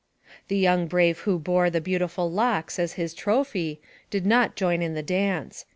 The 0.47 0.57
young 0.57 0.87
brave 0.87 1.19
who 1.19 1.37
bore 1.37 1.69
the 1.69 1.79
beautiful 1.79 2.31
locks 2.31 2.79
as 2.79 2.93
his 2.93 3.13
trophy, 3.13 3.79
did 4.09 4.25
not 4.25 4.55
join 4.55 4.81
in 4.81 4.95
the 4.95 5.03
dance. 5.03 5.65